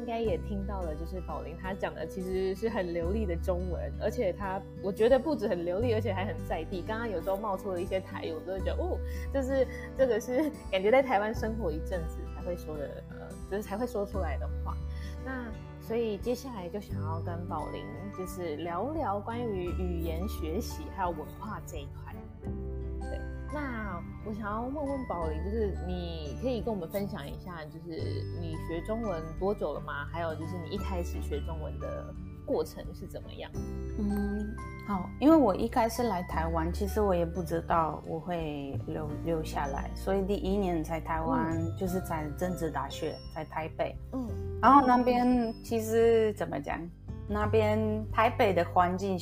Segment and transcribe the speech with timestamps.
[0.00, 6.82] 应该也听到了，就是宝琳她讲的其实是很流利的中文，而且她我觉得不止很流利，而且还很在地。
[6.86, 8.98] 刚刚有时候冒出了一些台语，我都会觉得哦，
[9.32, 9.66] 就是
[9.98, 14.74] 这个是感觉在台湾生活一阵子才会说的，呃，就是才会说出来的话。
[15.22, 15.44] 那
[15.80, 17.84] 所以接下来就想要跟宝林
[18.16, 22.14] 就是聊聊关于语言学习还有文化这一块。
[23.52, 30.06] 对，那我想要问问宝林，就是你可以跟我们分享一下，就是你学中文多久了吗？
[30.12, 32.14] 还有就是你一开始学中文的
[32.46, 33.50] 过程是怎么样？
[33.98, 34.54] 嗯，
[34.86, 43.96] 好，因为我一开始来台湾，其实我也不知道我会留留下来，所以第一年在台湾就是在政治大学，在台北。
[44.12, 44.28] 嗯，
[44.62, 46.78] 然后那边其实怎么讲？
[47.28, 49.16] 那边台北的环境，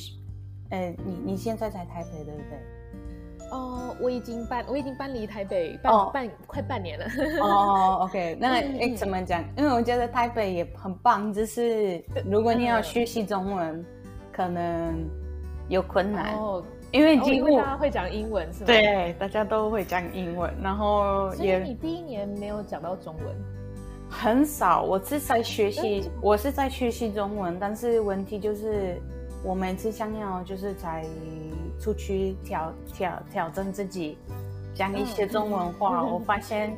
[0.71, 2.78] 呃，你你现在在台北对不对？
[3.51, 6.13] 哦，我已经搬，我已经搬离台北半、oh.
[6.13, 7.05] 半快半年了。
[7.41, 9.43] 哦、oh,，OK，那诶怎么讲？
[9.57, 13.85] 因为我觉得台北也很棒，就是如果你要学习中文，嗯、
[14.31, 15.07] 可能
[15.67, 16.63] 有困难哦，oh.
[16.91, 18.67] 因为几乎、oh, 大家会讲英文是吗？
[18.67, 21.59] 对，大家都会讲英文，然后也。
[21.59, 23.35] 你第一年没有讲到中文？
[24.11, 28.99] 很少，我是在学习，我是在学习中文，但是问题就是
[29.43, 31.03] 我每次想要就是在。
[31.81, 34.17] 出去挑挑挑战自己，
[34.75, 36.77] 讲一些中文话，嗯、我发现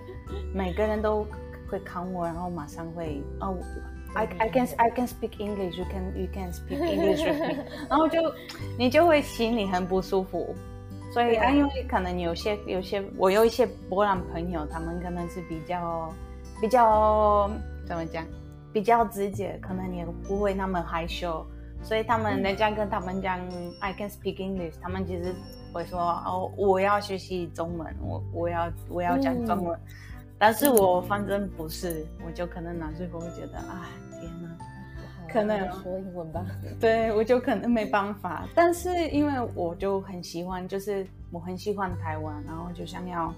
[0.54, 1.26] 每个人都
[1.67, 3.58] 会看我，然后马上会哦，
[4.14, 8.20] I I can I can speak English，you can you can speak English with me， 然后就
[8.78, 10.54] 你就会心里很不舒服。
[11.12, 16.14] 所以啊，因为可能有些有些我有一些波兰朋友，他们可能是比较
[16.62, 17.50] 比较
[17.88, 18.23] 怎么讲，
[18.72, 21.44] 比较直接，可能也不会那么害羞。
[21.83, 25.33] 所以他们人家跟他们讲、嗯、I can speak English，他们其实
[25.73, 29.77] 会说哦，我要学习中文，我我要我要讲中文。
[29.77, 29.93] 嗯、
[30.37, 34.49] 但是我反正不是，我就可能拿最后会觉得，啊，天哪，
[35.33, 36.45] 可能说英文吧。
[36.80, 38.47] 对，我就可能没办法。
[38.53, 43.33] 但是因为我就很喜欢，就是我很喜欢台湾，然后就想要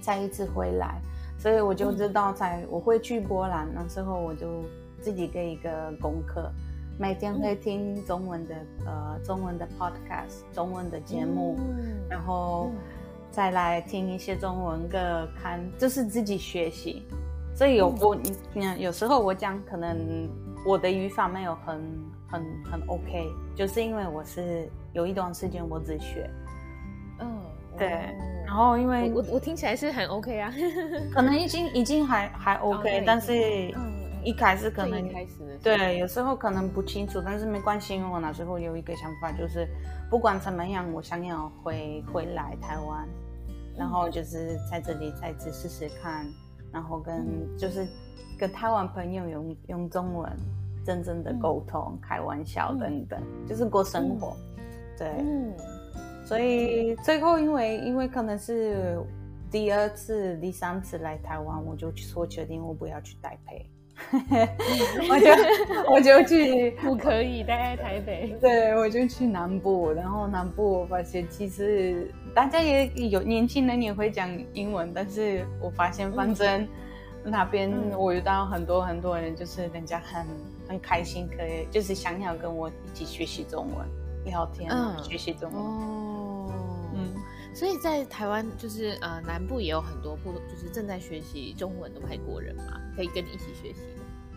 [0.00, 0.98] 再一次回来，
[1.38, 4.64] 所以我就知道在我会去波兰，那时候我就
[5.00, 6.50] 自己给一个功课。
[7.00, 12.70] 每天会听中文的、嗯、呃中文的 podcast 中文的节目，嗯、然后
[13.30, 17.02] 再来听一些中文歌，看就是自己学习。
[17.54, 18.14] 所以有我
[18.52, 20.28] 你看有时候我讲可能
[20.66, 21.80] 我的语法没有很
[22.28, 26.28] 很很 OK，就是因为我是有一段时间我只学。
[27.20, 27.40] 嗯，
[27.78, 27.88] 对。
[28.44, 30.52] 然后因为我我，我听起来是很 OK 啊，
[31.14, 33.72] 可能已经已经还还 OK，但是。
[33.74, 39.66] 嗯一开始可能开始对，有时候可能不清楚，但是没关系，因为我那时候有一个想法，就是
[40.08, 43.08] 不管怎么样，我想要回回来台湾，
[43.76, 46.26] 然后就是在这里再次试试看，
[46.72, 47.26] 然后跟
[47.56, 47.86] 就是
[48.38, 50.30] 跟台湾朋友用用中文
[50.84, 54.36] 真正的沟通、开玩笑等等，就是过生活。
[54.98, 55.54] 对，嗯，
[56.24, 58.98] 所以最后因为因为可能是
[59.50, 63.68] 第二次、第三次来台湾，我就说决定我不要去台北。
[65.08, 68.34] 我就我就去， 不可以待在台北。
[68.40, 76.66] 对，我就去南部，然后南部我发现其实大家也有年轻人也会讲英文，但是我发现反正
[77.22, 80.26] 那边我遇到很多很多人，就是人家很
[80.68, 83.86] 很开心，可以就是想要跟我一起学习中文
[84.24, 86.09] 聊天，嗯，学习中文。
[87.54, 93.80] 所以在台湾就是呃南部也有很多不就是正在学习中文的外国人嘛，可以跟你一起学习。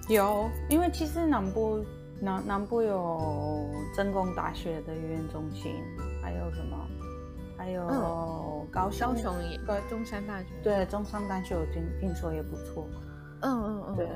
[0.10, 1.86] 有，因为其实南部
[2.20, 5.74] 南南部有成功大学的语言中心，
[6.22, 6.78] 还有什么？
[7.56, 7.88] 还有
[8.72, 12.90] 高雄，高雄也，对，中山大学，对，中山大学我听听说也不错。
[13.42, 14.08] 嗯嗯嗯，对。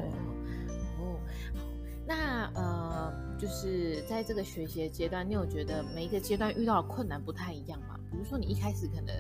[2.08, 8.00] 那呃，就是在这个学习的阶段，你有觉得每一个阶段遇到的困难不太一样吗？
[8.10, 9.14] 比如说你一开始可能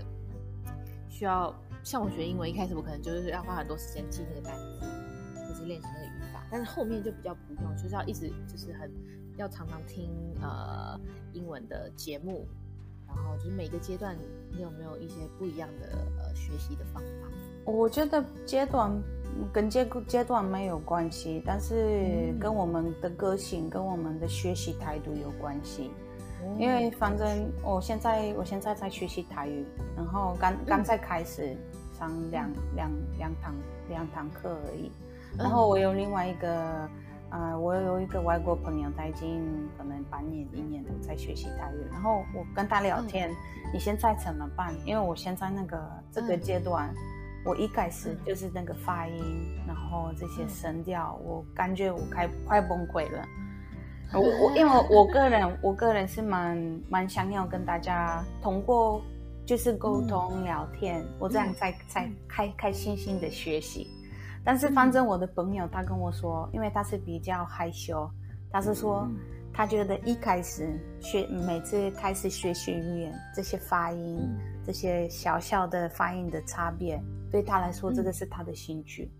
[1.10, 1.54] 需要，
[1.84, 6.42] 像我学英文，一开始我可能就是要花很多时间记那个单词，就是练习那个语法。
[6.50, 8.90] 但是后面就比较不用，就是要一直就是很
[9.36, 10.10] 要常常听
[10.42, 10.98] 呃
[11.34, 12.48] 英文的节目，
[13.06, 14.18] 然后就是每个阶段
[14.50, 15.90] 你有没有一些不一样的
[16.20, 17.28] 呃学习的方法？
[17.66, 18.90] 我觉得阶段
[19.54, 25.92] 跟阶阶段没有关系，但是跟我们的个性跟我们的学习态度有关系。
[26.44, 29.66] 嗯、因为反正我现在我现在在学习台语，
[29.96, 31.56] 然后刚刚才开始
[31.98, 33.54] 上两两两堂
[33.90, 34.92] 两堂课而已。
[35.38, 36.90] 然后我有另外一个，
[37.32, 39.44] 呃，我有一个外国朋友，他已经
[39.78, 41.86] 可能半年、一年都在学习台语。
[41.92, 43.36] 然后我跟他聊天，嗯、
[43.74, 44.74] 你现在怎么办？
[44.86, 45.80] 因为我现在那个
[46.12, 46.98] 这个阶段，嗯、
[47.48, 49.18] 我一开始就是那个发音，
[49.66, 53.26] 然后这些声调，我感觉我快快崩溃了。
[54.14, 56.58] 我我因为我个人 我个人是蛮
[56.90, 59.02] 蛮想要跟大家通过
[59.46, 63.88] 就是沟通聊天，我这样才才开开心心的学习。
[64.44, 68.10] 但是反正我的朋友他跟我说，因为他是比较害羞，
[68.52, 69.10] 他是说
[69.54, 74.20] 他觉得一开始学每次开始学习语言，这些发音
[74.66, 77.02] 这些小小的发音的差别，
[77.32, 79.12] 对他来说这个是他的兴趣。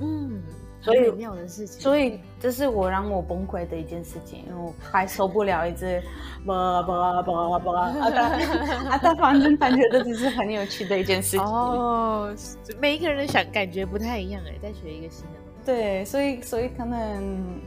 [0.00, 0.42] 嗯。
[0.80, 6.00] 所以妙的事情，所以这是我让我崩溃的一件事情，因为我还受不了一直
[6.46, 11.40] 吧吧吧吧啊， 他反正感觉这只是很有趣的一件事情。
[11.40, 12.32] 哦，
[12.80, 15.66] 每一个人的想感觉不太一样哎，在学一个新的东西。
[15.66, 17.60] 对，所以所以可能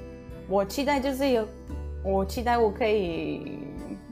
[0.48, 1.45] 我期待就是有，
[2.06, 3.60] 我期待我可以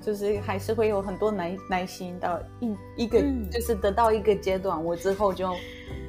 [0.01, 5.53] 就是还是会有很多耐耐心到一一个、嗯、就是得到一个阶段，我之后就。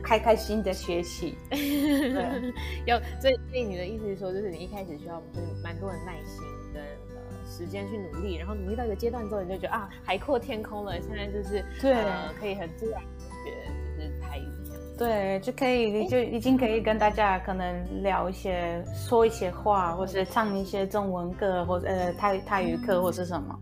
[0.02, 2.52] 开开心的学习， 对，
[2.86, 6.42] 有所以所以你的意思是说，就是你一开始需要就是蛮多的耐心
[6.72, 12.98] 跟呃时间去努力，然后努力到一个阶段之后，你就觉得啊海阔天空了，现在就是对、呃，可以很自然
[13.44, 13.52] 学
[13.94, 23.56] 就是台语这样，对，就可以就已经可以跟大家可能聊一些说一些话，或是唱一些中文歌，或者呃泰泰语课或是什么，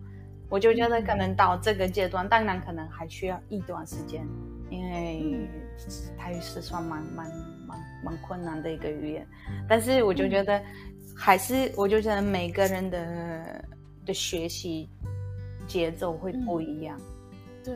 [0.49, 4.27] 我就觉得可能到这个阶段，当然可能还需要一段时间。
[4.71, 5.49] 因为
[6.19, 7.27] 台语是算蛮蛮
[7.67, 9.27] 蛮蛮困难的一个语言，
[9.67, 10.63] 但是我就觉得
[11.17, 13.65] 还是我就觉得每个人的
[14.05, 14.87] 的学习
[15.67, 17.01] 节奏会不一样。
[17.01, 17.75] 嗯、对，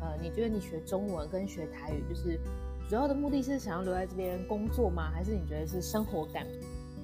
[0.00, 2.40] 呃，你觉得你学中文跟学台语，就是
[2.88, 5.10] 主要的目的是想要留在这边工作吗？
[5.12, 6.46] 还是你觉得是生活感？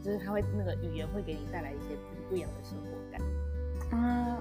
[0.02, 1.94] 就是它会那个语言会给你带来一些
[2.30, 3.20] 不一样的生活感？
[3.92, 4.36] 嗯，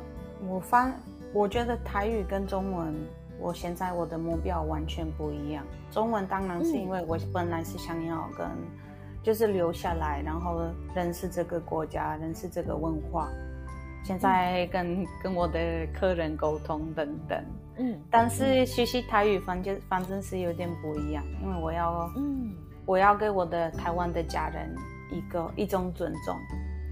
[0.48, 0.92] 我发
[1.34, 2.94] 我觉得台语跟中文。
[3.38, 5.62] 我现在我的目标完全不一样。
[5.92, 8.48] 中文当然是因为我本来是想要跟，
[9.22, 10.62] 就是留下来，然后
[10.96, 13.30] 认识这个国家，认识这个文化。
[14.06, 15.60] 现在跟跟我的
[15.94, 17.44] 客人沟通等等。
[17.78, 18.00] 嗯。
[18.10, 22.56] 但是学习台语反正反正是有点不一样，因为我要，嗯，
[22.86, 24.74] 我要给我的台湾的家人
[25.12, 26.38] 一个一种尊重。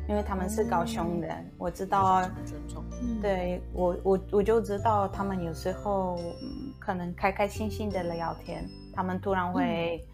[0.07, 2.83] 因为他们是高雄人，嗯、我知道，尊重，
[3.21, 10.05] 对我我我就知道他们有时候、嗯、可能开开心心的聊天，他们突然会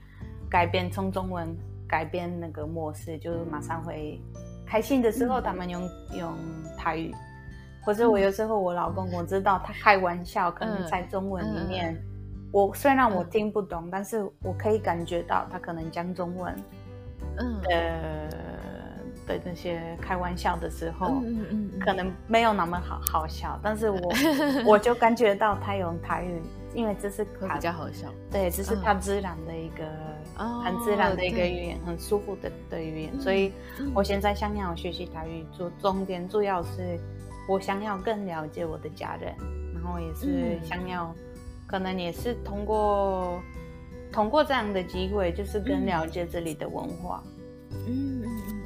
[0.48, 1.58] 改变从中文
[1.88, 4.22] 改变那个模式，就是马上会
[4.64, 5.82] 开心的时候，他们用、
[6.12, 6.36] 嗯、用
[6.78, 7.12] 台语，
[7.84, 16.56] 或者我有时候我老公我知道他开玩笑，可能在中文里面，嗯、我虽然我听不懂，嗯、但是我可以感觉到他可能讲中文，
[17.38, 17.60] 嗯。
[17.72, 18.49] 呃。
[19.38, 24.14] 的那些开玩笑的时候，嗯嗯嗯、可能没有那么好好笑，但是我
[24.66, 26.42] 我就感觉到他用台语，
[26.74, 29.86] 因为这是他比较好笑，对，这是他自然的一个、
[30.38, 33.54] 哦、很自然的一个语言，很舒服的的语言，嗯、所以
[33.94, 37.00] 我现在想要学习台语，主重点主要是
[37.48, 39.34] 我想要更了解我的家人，
[39.74, 41.16] 然后也是想要，嗯、
[41.68, 43.42] 可能也是通过
[44.12, 47.24] 通过这样的机会，就是更了解这里的文化，
[47.88, 48.24] 嗯。
[48.24, 48.59] 嗯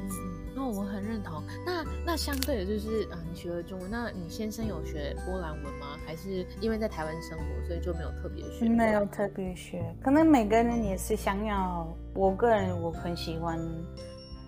[0.68, 1.42] 我很认同。
[1.64, 5.98] 那那相对的，就是啊，你学了中文，那你先生有学波兰文吗？
[6.06, 8.68] 还是因为在台湾生活，所以就没有特别学？
[8.68, 11.86] 没有特别学，可能每个人也是想要。
[12.14, 13.58] 我个人我很喜欢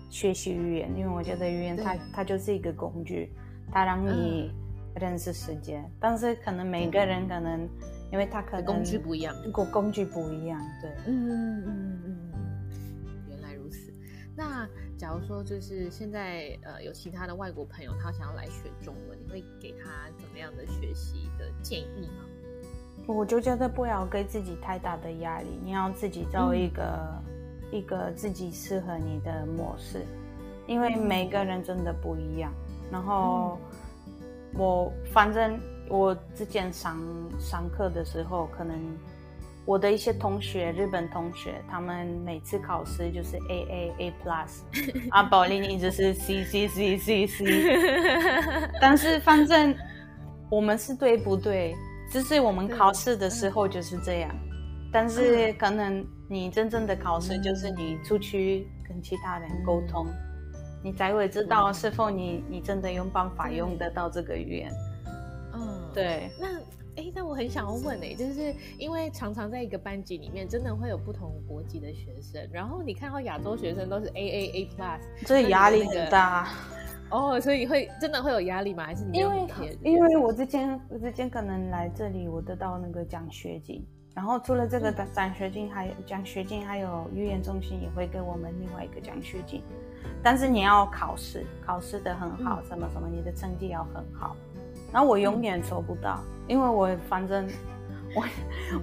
[0.09, 3.33] 学习语言，因为我觉得语言它它就是一个工具，
[3.71, 4.51] 它让你
[4.95, 5.79] 认识世界。
[5.79, 7.67] 嗯、但是可能每个人可能，
[8.09, 12.31] 因为他可能工具不一样，工工具不一样，对，嗯嗯嗯嗯。
[13.27, 13.91] 原来如此
[14.33, 14.65] 那
[14.97, 22.25] 假如说就是现在呃有其他的外国朋友他想要来学中文，你会给他怎么样的学习的建议吗？
[23.05, 26.83] 我就觉得不要给自己太大的压力，你要自己找一个、
[27.71, 30.03] 嗯、一个自己适合你的模式，
[30.65, 32.51] 因为每个人真的不一样。
[32.91, 33.59] 然后
[34.55, 36.99] 我反正我之前上
[37.39, 38.75] 上课的时候可能。
[39.67, 44.61] 我的一些同学，日本同学，他们每次考试就是 A A A plus，
[45.11, 47.45] 啊，宝玲一直是 C C C C C，
[48.79, 49.75] 但是反正
[50.49, 51.75] 我们是对不对？
[52.09, 54.33] 只是我们考试的时候就是这样，
[54.89, 60.07] 但是可能你真正的考试就是你出去跟其他人沟通，
[60.81, 64.71] 你才会知道是否你你真的有办法用得到这个语言。
[65.53, 66.31] 嗯，对。
[66.39, 66.47] 那。
[66.97, 76.47] 哎，那我很想要问哎，就是因为常常在一个班级里面，真的会有不同国籍的学生，然后你看到亚洲学生都是 A A A plus，所以压力很大。
[77.09, 78.83] 哦，所以会真的会有压力吗？
[78.83, 79.47] 还是你因为
[79.83, 89.63] 因为我之前我之前可能来这里，我得到那个奖学金，然后除了这个的奖学金，还有奖学金，还有语言中心也会给我们另外一个奖学金。
[90.21, 94.35] 但是你要考试，考试的很好，什么什么，你的成绩要很好。
[94.91, 97.47] 然后我永远抽不到，因为我反正
[98.15, 98.23] 我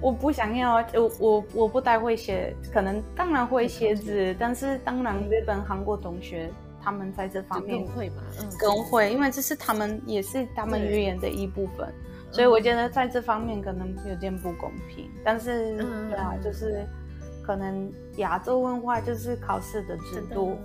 [0.01, 6.49] 我不想要，我我我不太会写，可能当然会写字，但是当然日本、韩国同学
[6.81, 11.93] 他们在这方面更会嘛，嗯，更会，因为这是他们也是他们语言的一部分，
[12.31, 15.09] 所以我觉得在这方面可能有点不公平。
[15.23, 15.77] 但是
[16.09, 16.87] 对啊，就是。
[17.45, 20.57] 可能亚洲文化就是考试的制度，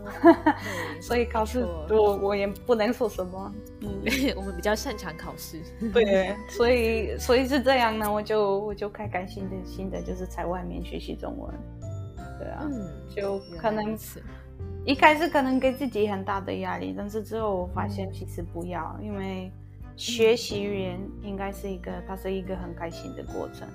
[1.02, 3.52] 所以考试多我也不能说什么。
[3.80, 3.90] 嗯，
[4.34, 5.60] 我们比较擅长考试。
[5.92, 11.54] 对，所以所以是这样呢，我就我就开开心心的，就是在外面学习中文。
[12.38, 13.98] 对啊，嗯，就可能
[14.86, 19.52] 一开始可能给自己很大的压力，但是之后我发现其实不要，因为
[19.96, 23.68] 学习语言应该是一个，它是一个很开心的过程。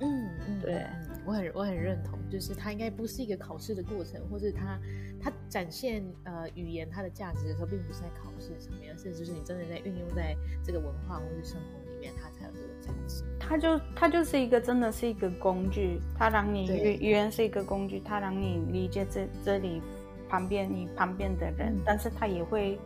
[0.00, 0.84] 嗯，对。
[1.24, 4.78] 我很我很认同，就是它应该不是一个考试的过程，或是它
[5.20, 13.24] 它展现呃语言它的价值的时候，并不是在考试上面，而是就是你真的在运用在这个文化或是生活里面，它才有这个价值。
[13.38, 19.80] 它就它就是一个真的是一个工具，它让你语语言是一个工具，它让你理解这这里
[20.28, 22.78] 旁边你旁边的人，嗯、但是它也会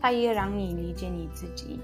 [0.00, 1.80] 它也让你理解你自己。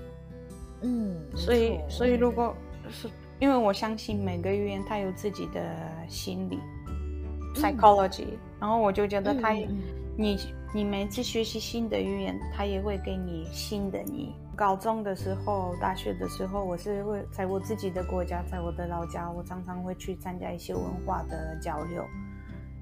[0.82, 2.54] 嗯，所以所以如果
[2.90, 3.08] 是。
[3.40, 5.60] 因为我相信每个语言它有自己的
[6.06, 8.26] 心理、嗯、psychology，
[8.60, 9.78] 然后我就觉得它，嗯、
[10.16, 10.38] 你
[10.74, 14.34] 你每次学习新的语言，它也会给你新的你。
[14.54, 22.04] 高中的时候、大学的时候，我是会在我自己的国家，在我的老家，我常常会去参加一些文化的交流。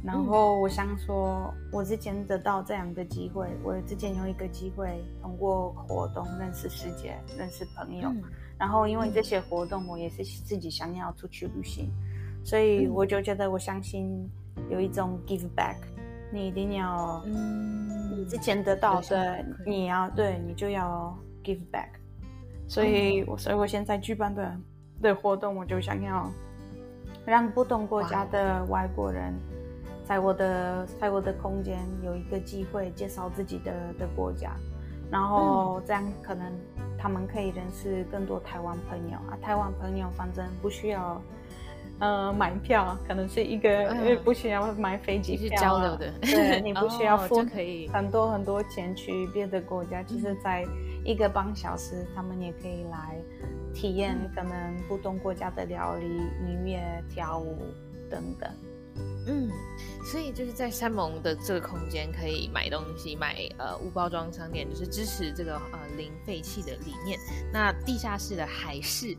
[0.02, 8.08] 然后我想说，我之前得到这样的机会，我之前有一个机会通过活动认识世界、认识朋友。
[8.08, 8.24] 嗯
[8.58, 11.88] 然后因为这些活动，我也是自己想要出去旅行，
[12.44, 14.28] 所以我就觉得，我相信
[14.68, 15.76] 有一种 give back，
[16.32, 21.90] 你一定要，你之前得到的，你要对你就要 give back，
[22.66, 24.56] 所以我，所以我现在举办的
[25.02, 26.28] 的活动，我就想要
[27.24, 29.32] 让不同国家的外国人，
[30.04, 34.56] 在我的在我的空间有一个机会介绍自己的的国家。
[35.10, 36.52] 然后这样可能
[36.98, 39.16] 他们可以认识更多台湾朋友。
[39.30, 41.22] 啊，台湾朋友反正不需要，
[42.00, 47.44] 呃，买票，可能是一个，因为不需要买飞机票，交流的，对，你不需要 付
[47.92, 50.64] 很多很多钱去别的国家，其实在
[51.04, 53.16] 一个半小时，他们也可以来
[53.72, 57.56] 体验可能不同国家的料理、音乐、跳舞
[58.10, 58.50] 等等。
[59.26, 59.50] 嗯，
[60.10, 67.18] 所以就是在山盟的这个空间可以买东西，买呃无包装商店，就是支持这个呃零废弃的理念。
[67.52, 69.16] 那地下室的海市，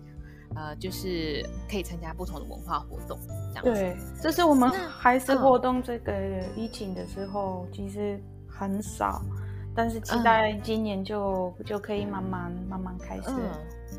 [0.55, 3.19] 呃，就是可以参加不同的文化活动，
[3.53, 3.71] 这样子。
[3.71, 5.83] 对，这是我们海事活动。
[5.83, 6.13] 这个
[6.55, 9.21] 疫情的时候其实很少，
[9.75, 13.27] 但是期待今年就、嗯、就可以慢慢慢慢开始。
[13.27, 13.51] 嗯、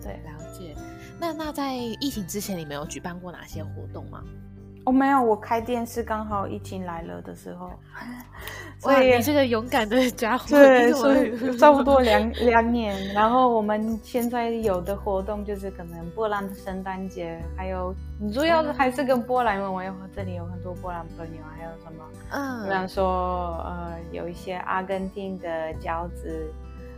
[0.03, 0.75] 对，了解。
[1.21, 4.25] 那那在疫情之前，你们有举办过哪些活动吗？
[4.91, 7.71] 我、oh, 没有，我开店是刚好疫情来了的时候，
[8.81, 13.15] 所以你是个勇敢的家伙，对，所以差不多两两年。
[13.15, 17.95] 然后我们现在有的活动就是可能波兰的圣诞节，还有
[18.35, 26.53] 主要的还是跟波兰，因为我有这里有很多波兰朋友，还有什么，嗯，比方说呃有一些阿根廷的饺子，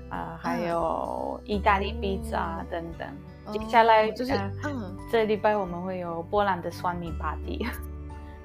[0.08, 3.06] 啊、呃，还有意大利披萨等等。
[3.52, 4.32] 接下来就是，
[4.64, 7.66] 嗯，这礼拜我们会有波兰的酸米 party。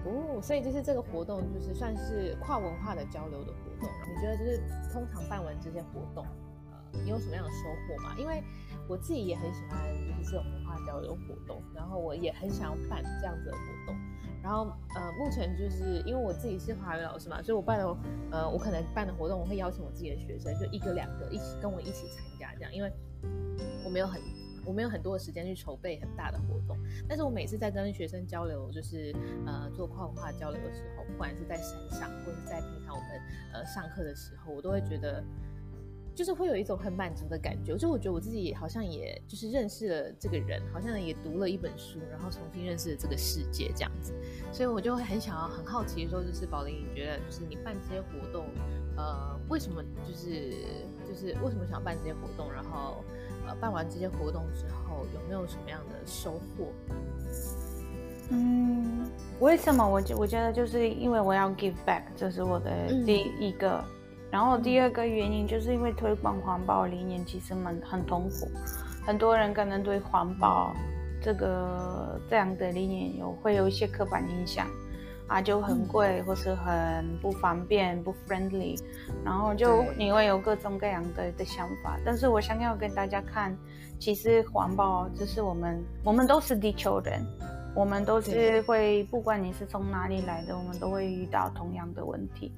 [0.06, 3.90] 哦，所以就是这个活动，就是算是跨文化的交流的活动。
[4.08, 4.62] 你觉得就是
[4.92, 6.26] 通常办完这些活动，
[6.72, 8.16] 呃，你有什么样的收获吗？
[8.18, 8.42] 因为
[8.88, 13.96] 我自己也很喜欢就是这种文化交流活动，然后我也很想要办这样子的活动。
[14.42, 17.98] 然后呃，目前就是因为我自己是华语老师嘛，所以我办的
[18.32, 22.92] 呃，我可能办的活动，我会邀请我自己的学生，就一个两个一起跟我一起参加这样，因为
[23.84, 24.22] 我没有很。
[24.68, 33.10] 我没有很多的时间去筹备很大的活动，但是我每次在跟学生交流，就是呃做跨文化交流的时候，不管是在山上，或者是在平常我们
[33.54, 35.24] 呃上课的时候，我都会觉得，
[36.14, 37.78] 就是会有一种很满足的感觉。
[37.78, 44.14] 就我觉得我自己好像也就是认识了这个人，好像也读了一本书，然后重新认识了这个世界这样子。
[44.52, 48.46] 所以我就会很想要很好奇说，就是宝玲，你觉得就是你办这些活动，
[48.98, 50.52] 呃，为什么就是
[51.08, 53.02] 就是为什么想要办这些活动，然后？
[53.48, 56.68] 呃，办完这些活动之后，有没有什么样的收获？
[58.30, 59.88] 嗯，为什么？
[59.88, 62.70] 我觉我觉得就是因为我要 give back，这是我的
[63.06, 63.78] 第一个。
[63.78, 63.86] 嗯、
[64.30, 68.50] 然后第二个原因就是因为推广环保理念其实蛮很痛苦，
[69.06, 70.76] 很多人可能对环保
[71.22, 74.68] 这个这样的理念有会有一些刻板印象。
[75.28, 78.80] 啊，就很贵，或是很不方便、不 friendly，
[79.26, 81.98] 然后就你会有各种各样的的想法。
[82.06, 83.56] 但是我想要跟大家看，
[84.00, 87.22] 其实环保就是我们，我们都是地球人，
[87.76, 92.52] 我们都是会，不管你是从哪里来的，我们都会遇到同样的问题。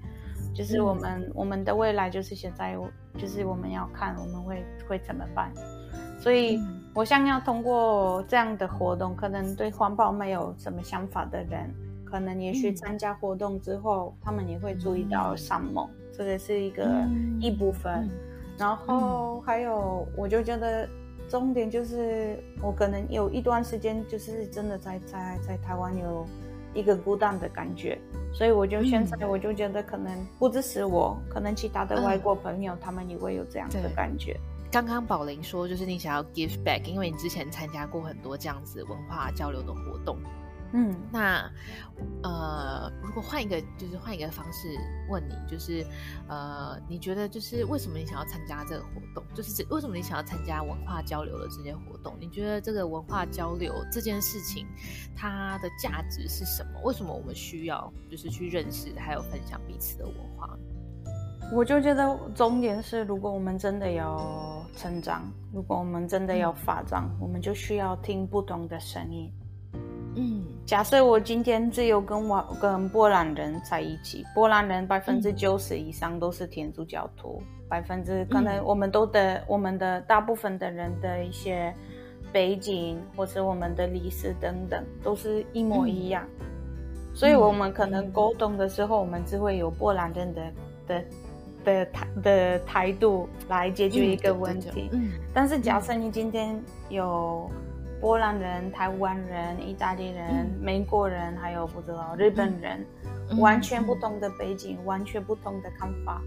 [0.54, 2.76] 就是我们、嗯、我们的未来就是现在，
[3.18, 5.52] 就是我们要看我们会会怎么办。
[6.20, 6.60] 所以
[6.94, 11.74] 我想要通过这样的活动，可能对环保没有什么想法的人。
[12.10, 16.88] 可能也许参加活动之后，嗯、他们也会注意到三盟，嗯、这个是一个
[17.40, 17.94] 一部分。
[17.94, 18.10] 嗯、
[18.58, 20.88] 然后还有，我就觉得
[21.30, 26.26] 重点就是，我可能有一段时间就是真的在在在台湾有
[26.74, 28.00] 一个孤单的感觉，
[28.34, 34.36] 所以我就现在我就觉得，可能不只是我，可能其他的外国朋友、嗯、他们也会有这样的感觉。
[34.72, 40.18] 刚刚宝玲说，就是你想要 give back，因为你之前参加过很多这样子文化交流的活动。
[40.72, 41.50] 嗯，那
[42.22, 44.68] 呃，如果换一个，就是换一个方式
[45.10, 45.86] 问你，就是
[46.28, 49.24] 呃，你觉得就是为什么你想要参加这个活动？
[49.34, 52.16] 就是这为什么你想要参加文化交流的这些活动？
[52.20, 54.68] 你觉得这个文化交流这件事情，
[55.16, 56.80] 它的价值是什么？
[56.84, 60.56] 为什么我们需要就是去认识还有分享彼此的文化？
[61.52, 69.34] 我就觉得重点是，如果我们真的要成长，如果我们真的要发展，嗯、我们就需要听不同的声音。
[70.70, 81.74] 嗯，假设我今天只有跟我跟波兰人在一起，波兰人百分之九十以上都是天主教徒，百分之可能我们都的、嗯、我们的大部分的人的一些
[82.32, 90.42] 背景或者我们的历史等等都是一模一样，嗯、所以我们可能沟通的时候，我们只会有波兰人的
[90.88, 91.04] 的
[91.66, 94.90] 的态的态度来解决一个问题。
[94.92, 97.50] 嗯，但是假设你今天有。
[98.00, 102.86] 波兰人、台湾人、意大利人、嗯、美国人，还有不知道日本人，
[103.30, 106.22] 嗯、完全不同的背景，嗯、完全不同的看法。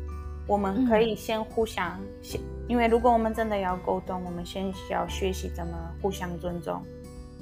[0.47, 6.83] 我们可以先互相，先、嗯，因为如果我们真的要沟通，我们先需要学习怎么互相尊重，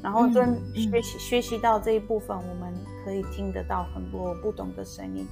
[0.02, 2.72] 然后学习学习到这一部分，我们
[3.04, 5.26] 可以听得到很多不同的声音。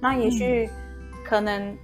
[0.00, 0.68] 那也许
[1.24, 1.76] 可能。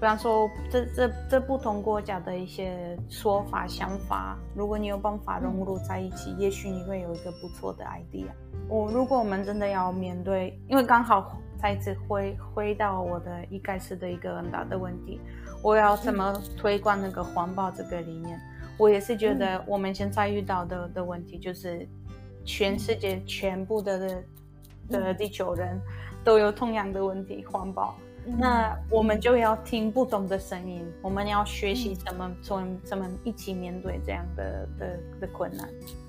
[0.00, 8.24] 比方说，这这这不同国家的一些说法、想法，如果你有办法融入在一起，也许你会有一个不错的 idea。
[8.66, 15.20] 我如果我们真的要面对，因为刚好再次回回到我的一开始的一个很大的问题，
[15.62, 18.40] 我要怎么推广那个环保这个理念？
[18.78, 21.86] 我也是觉得我们现在遇到的的问题就是，
[22.46, 24.22] 全世界全部的的
[24.88, 25.78] 的地球人
[26.24, 27.94] 都有同样的问题，环保。
[28.26, 35.68] 那我们就要听不同的声音，我们要学习怎么从怎么一起面对这样的的的困难。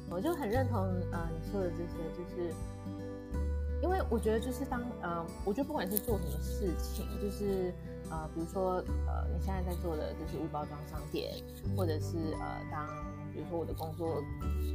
[0.09, 2.53] 我就很认同呃你说的这些，就是
[3.81, 7.73] 因为我觉得就是当呃，我觉得不管是做什么事情，就是
[8.09, 11.33] 呃，比如说呃你现在在做的就是无包装商店，
[11.75, 12.85] 或者是呃当
[13.33, 14.21] 比如说我的工作，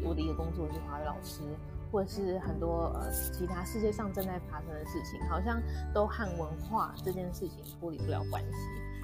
[0.03, 1.43] 我的一个工作是华语老师。
[1.91, 5.63] 或者是很多呃其他世界上正在发生的事情，好像
[5.95, 8.59] 都和文化这件事情脱离不了关系。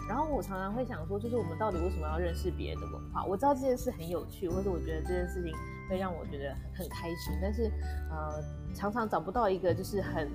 [0.08, 3.24] 然后我常常会想说，就是我们到底为什么要认识别的文化？
[3.24, 5.54] 我知道这件事很有趣，或者我觉得这件事情
[5.88, 7.70] 会让我觉得很很开心，但是
[8.10, 8.42] 呃
[8.74, 10.28] 常常找不到一个就是很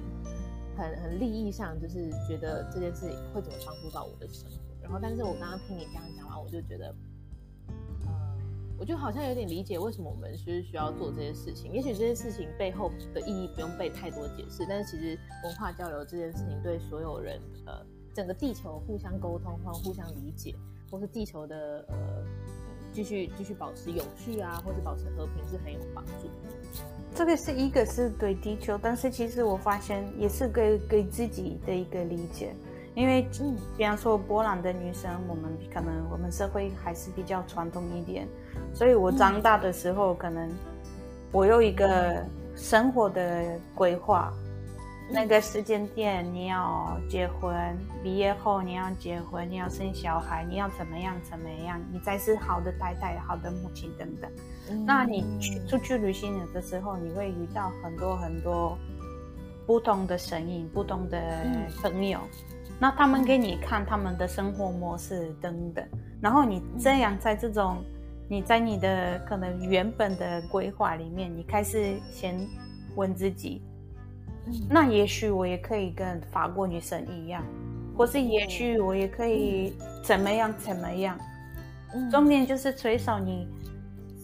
[0.77, 4.57] 很很利益上，就是觉得这件事情会怎么帮助到我的生活。
[4.81, 6.95] 然后，但是我刚刚听你这样讲完，我就觉得。
[8.79, 11.71] 我就好像有点理解为什么我们是需要做这些事情。
[11.71, 20.53] 也许这些事情背后的意义不用被太多解释，但是其实文化交流这件事情对所有人，呃，整个地球互相沟通或互相理解，
[20.91, 21.97] 或是地球的呃
[22.93, 26.77] 继续继续保持有序啊，或者保持和平是很有帮助的。
[27.15, 32.55] 这个是一个是对地球，但是其实我发现也是给给自己的一个理解。
[32.93, 38.27] 因为，嗯，比方说波兰的女生，我们可能我们社会还是比较传统一点，
[38.73, 40.49] 所以我长大的时候，可能
[41.31, 42.23] 我有一个
[42.55, 44.31] 生活的规划，
[45.09, 47.55] 那个时间点你要结婚，
[48.03, 54.29] 毕业后你要结婚，你要生小孩，你要怎么样怎么样，你才是好的太太、好的母亲等等。
[54.85, 58.77] 那你去出去旅行的时候，你会遇到很多很多
[59.65, 61.19] 不同的声音、不同的
[61.81, 62.19] 朋友。
[62.79, 65.83] 那他们给你看他们的生活模式等等，
[66.21, 67.83] 然后你这样在这种，
[68.29, 72.37] 你在你的可能原本的规划里面，你开始先
[72.95, 73.61] 问自己，
[74.69, 77.43] 那也许我也可以跟法国女生一样，
[77.95, 81.17] 或是也许我也可以怎么样怎么样。
[82.11, 83.47] 重点就是缺少你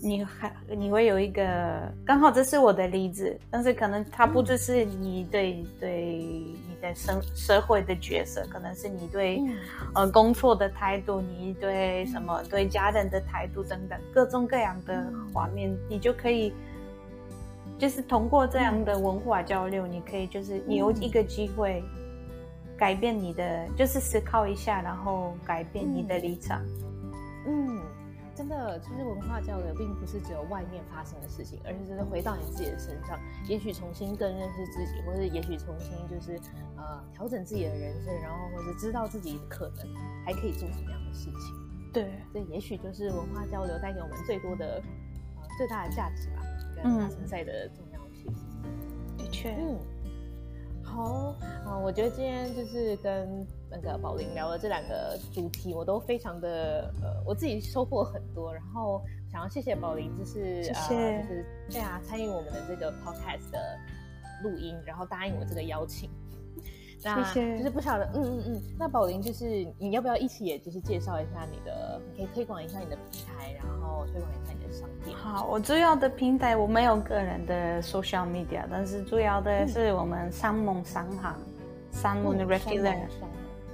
[0.05, 9.55] 你还你会有一个刚好这是我的例子，但是可能它不只是你对、嗯、对你的生社会的角色，可能是你对、嗯、
[9.95, 16.53] 呃工作的态度，你对什么对家人的态度等等各种各样的画面，嗯、你就可以
[17.79, 21.81] 就是通过这样的文化交流，嗯、你可以就是你有一个机会
[22.77, 26.61] 改变你的，就是思考一下，然后改变你的立场，
[27.47, 27.79] 嗯。
[28.33, 36.39] 嗯真的，就是文化交流并不是只有外面发生的事情，而是真的回到你自己的身上，也许重新更认识自己，或者也许重新就是
[36.75, 39.87] 呃调整自己的人生，然后或者知道自己可能
[40.25, 41.91] 还可以做什么样的事情。
[41.93, 44.81] 对，这也许就是文化交流带给我们最多的
[45.35, 46.41] 呃最大的价值吧，
[46.75, 48.33] 跟它存在的重要性。
[49.15, 49.77] 的确，嗯。
[50.81, 58.53] 好，啊，我觉得今天就是跟那个宝林聊的这两个主题，我都非常的呃，我自己收获很多。
[58.53, 63.79] 然后想要谢谢宝林，就是谢谢呃，就是对啊，参与我们的这个 podcast 的
[64.43, 66.07] 录音，然后答应我这个邀请。
[67.03, 67.57] 那谢谢。
[67.57, 68.61] 就是不晓得，嗯嗯嗯。
[68.79, 75.17] 那宝林，就是你要不要一起，也就是介绍一下你的，你可以推广一下你的平台，然后推广一下你的商店。
[75.17, 81.35] 好，我主要的平台我没有个人的 social media，但是主要的是我们三盟商行，
[81.91, 82.97] 三盟的 regular，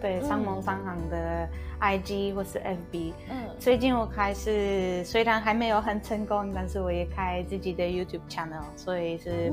[0.01, 1.47] 对，商盟商行的
[1.81, 3.13] IG 或是 FB。
[3.29, 3.37] 嗯。
[3.59, 9.51] 最近我开始，虽然还没有很成功，但是我也开自己的 YouTube channel，所以是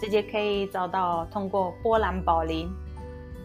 [0.00, 2.68] 直接可以找到，通过波兰宝林。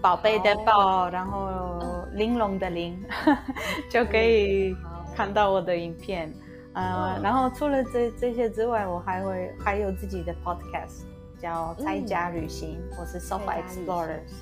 [0.01, 1.79] 宝贝的宝，然后
[2.13, 2.99] 玲珑的玲，
[3.87, 4.75] 就可以
[5.15, 6.33] 看到我的影片。
[6.73, 11.03] 呃，然后除了这这些之外，我还会还有自己的 podcast，
[11.39, 14.41] 叫在家旅行，我是 Sofa Explorers。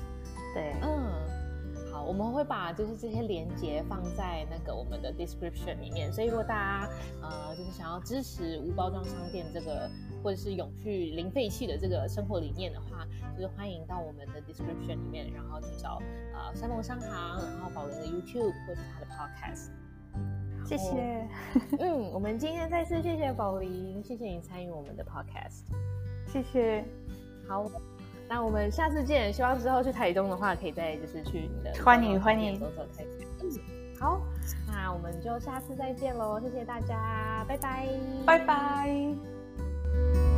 [0.54, 1.29] 对，嗯，好，
[2.10, 6.12] 我们会把就是这些连接放在那个我们的 description 里面。
[6.12, 6.88] 所以如果大家
[7.22, 9.88] 呃就是想要支持无包装商店这个，
[10.20, 16.02] 或者是永续零废弃的这个生活理念的话，就是欢迎到我们的 description 里面，然后去找
[16.34, 19.70] 呃山盟商行，然后宝林的 YouTube 或者他的 Podcast。
[20.66, 21.28] 谢谢。
[21.78, 25.66] 嗯，我们今天再次谢谢宝林，谢谢你参与我们的 Podcast。
[26.26, 26.84] 谢谢。
[27.46, 27.64] 好，
[28.30, 29.32] 那我们下次见。
[29.32, 32.60] 希望之后去台东的话，可以再就是去你的欢迎欢迎。
[32.60, 33.26] 走走看看。
[33.42, 33.50] 嗯，
[33.98, 34.20] 好，
[34.68, 36.40] 那我们就下次再见喽。
[36.40, 37.88] 谢谢大家，拜拜，
[38.24, 40.29] 拜拜。